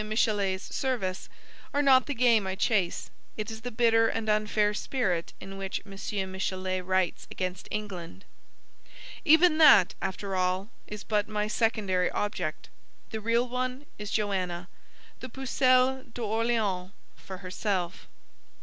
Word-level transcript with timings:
Michelet's 0.03 0.75
service) 0.75 1.29
are 1.75 1.83
not 1.83 2.07
the 2.07 2.15
game 2.15 2.47
I 2.47 2.55
chase: 2.55 3.11
it 3.37 3.51
is 3.51 3.61
the 3.61 3.69
bitter 3.69 4.07
and 4.07 4.27
unfair 4.27 4.73
spirit 4.73 5.33
in 5.39 5.59
which 5.59 5.79
M. 5.85 6.31
Michelet 6.31 6.83
writes 6.83 7.27
against 7.29 7.67
England. 7.69 8.25
Even 9.25 9.59
that, 9.59 9.93
after 10.01 10.35
all, 10.35 10.71
is 10.87 11.03
but 11.03 11.27
my 11.29 11.45
secondary 11.47 12.09
object: 12.13 12.67
the 13.11 13.21
real 13.21 13.47
one 13.47 13.85
is 13.99 14.09
Joanna, 14.09 14.67
the 15.19 15.29
Pucelle 15.29 16.01
d'Orleans 16.11 16.93
for 17.15 17.37
herself. 17.37 18.07